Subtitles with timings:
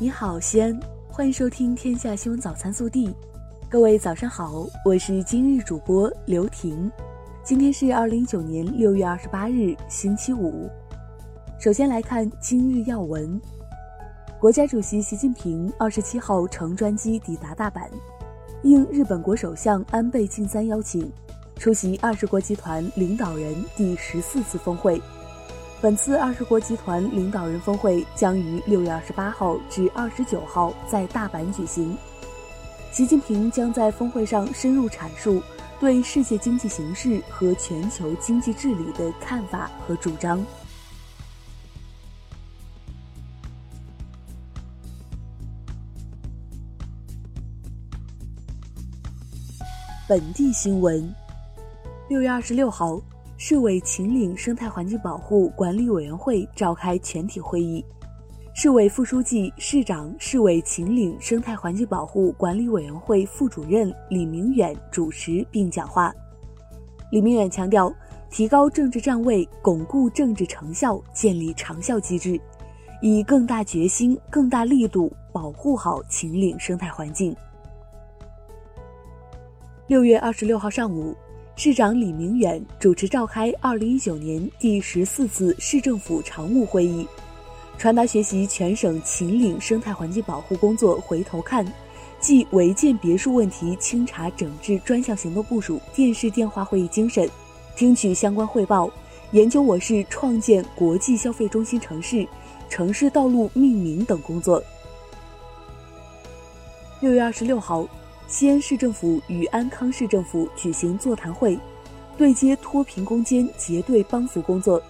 [0.00, 3.08] 你好，西安，欢迎收听《天下新闻早餐速递》。
[3.68, 6.88] 各位早上好，我是今日主播刘婷。
[7.42, 10.70] 今天是二零一九年六月二十八日，星期五。
[11.58, 13.40] 首先来看今日要闻。
[14.38, 17.88] 国家主席习近平二十七号乘专机抵达大阪，
[18.62, 21.10] 应日本国首相安倍晋三邀请，
[21.56, 25.02] 出席二十国集团领导人第十四次峰会。
[25.80, 31.96] 本次二十国集团领导人峰会将于六月二十八号至二十九号在大阪举行。
[32.90, 35.40] 习近平将在峰会上深入阐述
[35.78, 40.44] 对世界经济形势和全球经济治理的看法和主张。
[50.08, 51.14] 本地新闻：
[52.08, 53.00] 六月二十六号。
[53.40, 57.84] 市委秦岭生态环境保护管理委员会召开全体会议，
[58.52, 66.12] 市委副书记、市长、市委秦岭生态环境保护管理委员会副主任李明远主持并讲话。
[67.12, 67.94] 李明远强调，
[68.28, 72.40] 提高政治站位，巩固政治成效，建立长效机制，
[73.00, 77.32] 以更大决心、更大力度保护好秦岭生态环境。
[79.86, 81.16] 六月二十六号上午。
[81.58, 87.04] 市长李明远主持召开二零一九年第十四次市政府常务会议，
[87.76, 91.66] 传达学习全省秦岭生态环境保护工作回头看
[92.20, 97.28] 暨违建别墅问题清查整治专项行动部署电视电话会议精神，
[97.74, 98.88] 听取相关汇报，
[99.32, 102.24] 研究我市创建国际消费中心城市、
[102.70, 104.62] 城市道路命名等工作。
[107.00, 107.84] 六月二十六号。
[108.28, 111.58] 西安市政府与安康市政府举行座谈会，
[112.18, 114.80] 对接脱贫攻坚结对帮扶工作。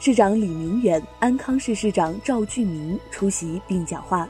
[0.00, 4.26] 市长李明远、安康市市长赵俊明出席并讲话。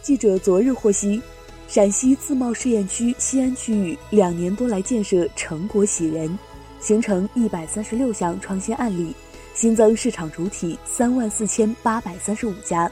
[0.00, 1.20] 记者昨日获悉，
[1.68, 6.38] 陕西自贸试验区西安区域两年多来建设成果喜人，
[6.80, 9.14] 形成一百三十六项创新案例，
[9.52, 12.90] 新增市场主体三万四千八百三十五家。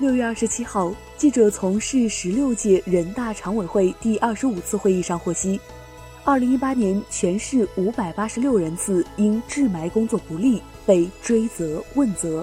[0.00, 5.60] 六月二十七号，记者从市十六届人大常委会第二十五次会议上获悉，
[6.24, 12.42] 二零一八年全市五百八十六人次因治霾工作不力被追责问责。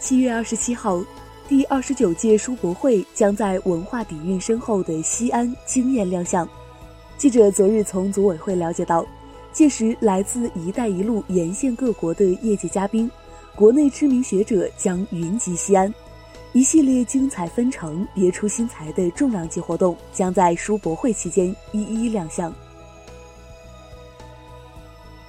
[0.00, 1.00] 七月二十七号，
[1.46, 6.48] 第二十九届书博会将在文化底蕴深厚的西安惊艳亮相。
[7.16, 9.06] 记者昨日从组委会了解到。
[9.54, 13.08] 届时，来自“一带一路”沿线各国的业界嘉宾、
[13.54, 15.94] 国内知名学者将云集西安，
[16.52, 22.52] 一系列精彩纷呈、别出心裁的重量级活动将在书博会期间一一亮相。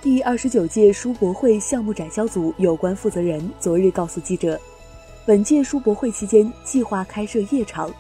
[0.02, 4.59] 第二十九届书博会项目展销组有关负责人昨日告诉记者，
[5.24, 7.94] 本届书博会期间计划开设夜场，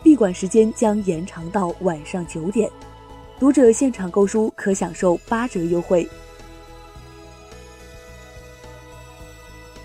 [0.00, 2.70] 闭馆时间将延长到晚上九点。
[3.42, 6.08] 读者现场购书可享受八折优惠。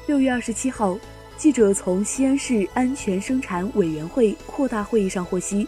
[0.06, 0.95] 六月二十七号，
[1.38, 5.67] 记者从西安市安全生产委员会扩大会议上获悉，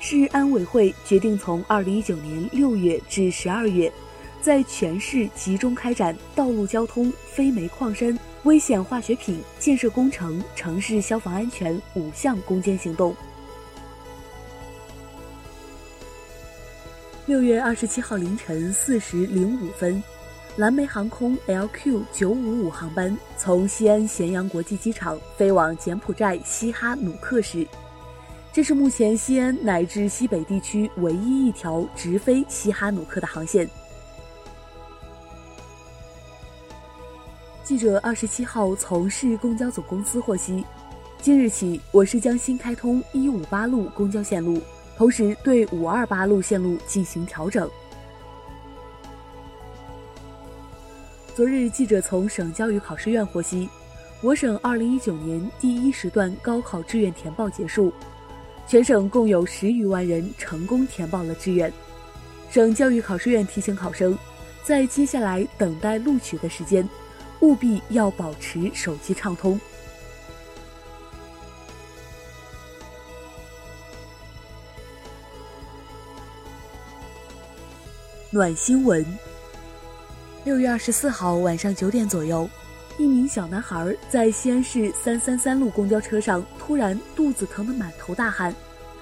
[0.00, 3.90] 市安委会决定从二零一九年六月至十二月，
[4.42, 13.16] 在全市集中开展道路交通、非煤矿山、危险化学品、建设工程、城市消防安全五项攻坚行动。
[17.26, 20.02] 六月二十七号凌晨四时零五分，
[20.56, 27.66] 蓝莓航空 LQ 九五五航班从西安咸阳国际机场飞往柬埔寨西哈努克市，
[28.52, 33.66] 这是目前西安乃至西北地区唯一一条直飞西哈努克的航线。
[37.62, 40.62] 记者二十七号从市公交总公司获悉，
[41.22, 44.60] 今日起，我市将新开通一五八路公交线路。
[44.96, 47.68] 同时对五二八路线路进行调整。
[51.34, 53.68] 昨日，记者从省教育考试院获悉，
[54.20, 57.92] 我省二零一九年第一时段高考志愿填报结束，
[58.68, 61.72] 全省共有十余万人成功填报了志愿。
[62.50, 64.16] 省教育考试院提醒考生，
[64.62, 66.88] 在接下来等待录取的时间，
[67.40, 69.60] 务必要保持手机畅通。
[78.34, 79.06] 暖新闻。
[80.42, 82.50] 六月二十四号晚上九点左右，
[82.98, 88.52] 一名小男孩在西安市三三三路公交车上突然肚子疼得满头大汗，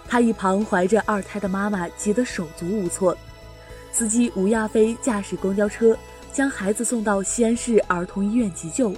[0.06, 3.17] 他一旁怀着二胎的妈妈急得手足无措。
[3.90, 5.96] 司机吴亚飞驾驶公交车
[6.31, 8.94] 将孩子送到西安市儿童医院急救。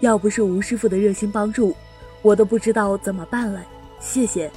[0.00, 1.76] 要不是吴师傅的热心帮助，
[2.20, 3.62] 我都不知道怎么办了。
[4.00, 4.50] 谢谢。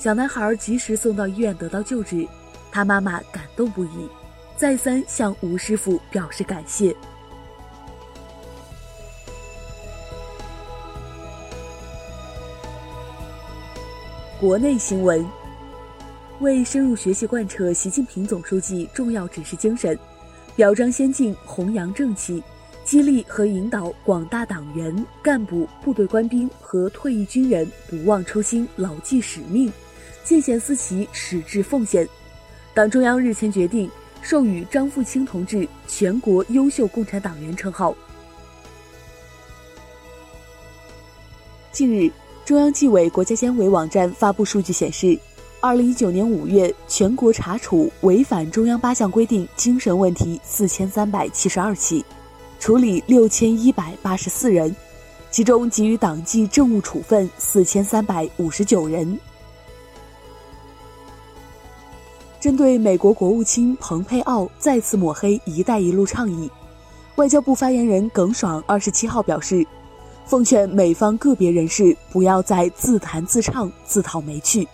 [0.00, 2.26] 小男孩及时送到医院得到救治，
[2.74, 4.08] 他妈妈感动不已，
[4.56, 6.92] 再三向吴师傅表示感谢。
[14.40, 15.24] 国内新闻，
[16.40, 19.96] 为深入学习贯彻习近平总书记重要指示精神，
[20.56, 22.42] 表彰先进、弘扬正气，
[22.84, 29.72] 激励和引导广大党员干部、部队官兵和退役军人不忘初心、牢记使命，
[30.24, 32.06] 见贤思齐、矢志奉献，
[32.74, 33.88] 党中央日前决定
[34.20, 37.94] 授予张富清同志“全国优秀共产党员”称号。
[41.72, 42.10] 近日。
[42.44, 45.18] 中央纪委国家监委网站发布数据显示，
[45.60, 52.04] 二零一九年五月，全国查处违反中央八项规定精神问题四千三百七十二起，
[52.60, 54.76] 处理六千一百八十四人，
[55.30, 59.18] 其中给予党纪政务处分四千三百五十九人。
[62.44, 66.50] 针对美国国务卿蓬佩奥再次抹黑“一带一路”倡议，
[67.16, 69.66] 外交部发言人耿爽二十七号表示。
[70.26, 74.68] 奉劝美方个别人士不要再自弹自唱、自讨没趣。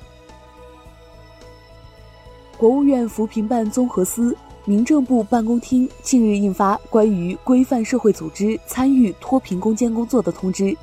[2.57, 10.77] 国务院扶贫办综合司、民政部办公厅近日印发关于规范社会组织参与脱贫攻坚工作的通知。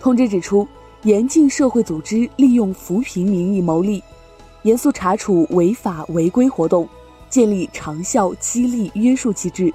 [0.00, 0.66] 通知指出，
[1.04, 4.02] 严禁社会组织利用扶贫名义牟利，
[4.62, 6.88] 严肃查处违法违规活动，
[7.28, 9.72] 建立长效激励约束机制。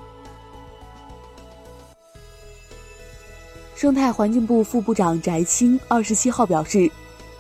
[3.76, 6.90] 生态环境部副部长翟青二十七号表示，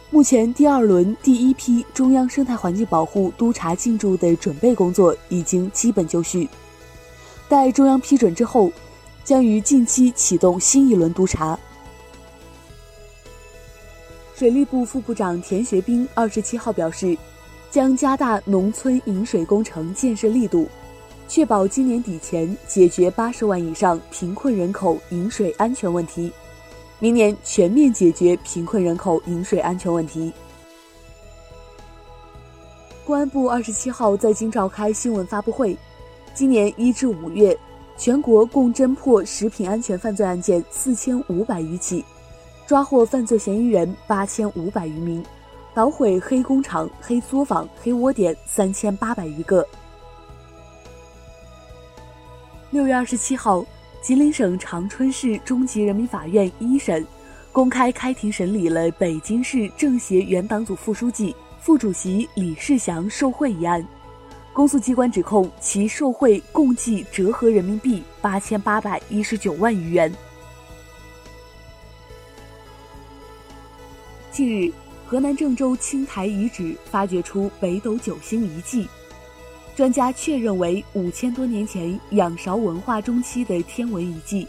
[0.09, 6.49] 目前第二轮第一批中央生态环境保护督查进驻的准备工作已经基本就绪，
[7.47, 8.71] 待中央批准之后，
[9.23, 11.57] 将于近期启动新一轮督查。
[14.35, 17.17] 水利部副部长田学兵二十七号表示，
[17.75, 20.65] 将加大农村引水工程建设力度，
[21.27, 26.31] 确保今年底前解决八十万以上贫困人口饮水安全问题。
[26.99, 30.31] 明年全面解决贫困人口饮水安全问题。
[33.03, 35.77] 公安部二十七号在京召开新闻发布会，
[36.33, 37.59] 今年一至五月，
[37.97, 42.05] 全国共侦破食品安全犯罪案件四千五百余起，
[42.65, 45.21] 抓获犯罪嫌疑人八千五百余名，
[45.75, 49.67] 捣毁黑工厂、黑作坊、黑窝点三千八百余个。
[52.71, 53.63] 六月二十七号。
[54.01, 57.03] 吉林省长春市中级人民法院一审
[57.51, 63.83] 公开开庭审理了北京市政协原党组副书记、副主席李世祥受贿一案，
[64.53, 70.13] 公诉机关指控其受贿共计折合人民币八千八百一十九万余元。
[74.29, 74.71] 近日，
[75.07, 78.87] 河南郑州青台遗址发掘出北斗九星遗迹。
[79.75, 84.47] 专家确认为五千多年前仰韶文化中期的天文遗迹，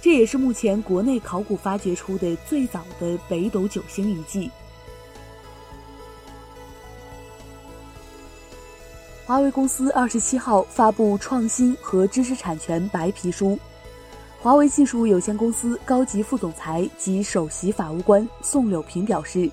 [0.00, 4.50] 这也是目前国内考古发掘出的最早的北斗九星遗迹。
[9.24, 13.58] 华为公司二十七号发布创新和知识产权白皮书，
[14.40, 19.48] 华为技术有限公司高级副总裁及首席法务官宋柳平表示，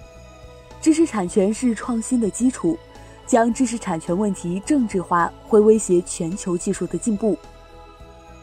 [0.86, 2.78] 知识产权是创新的基础。
[3.26, 7.36] 将知识产权问题政治化会威胁全球技术的进步。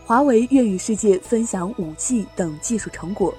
[0.04, 3.32] 华为愿与世界分享武器等技术成果。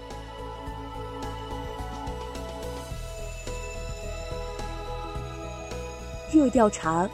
[6.32, 7.10] 热调查：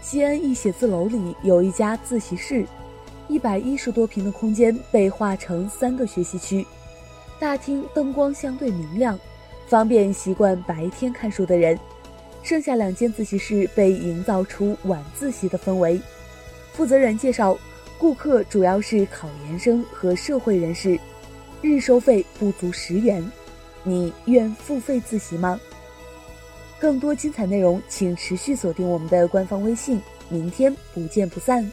[0.00, 2.64] 西安一写字楼里有一家自习室，
[3.26, 6.64] 一百一十多平的空间被划成三个学习区，
[7.40, 9.18] 大厅灯光相对明亮，
[9.68, 11.78] 方便习惯白天看书的人。
[12.42, 16.00] 剩下两间自习室被营造出晚自习的氛围。
[16.72, 17.58] 负责人介绍，
[17.98, 20.98] 顾客主要是考研生和社会人士，
[21.60, 23.24] 日收费不足十元。
[23.82, 25.60] 你愿付费自习吗？
[26.78, 30.00] 更多精彩内容，请持续锁定我们的官方微信。
[30.28, 31.70] 明天不见不散。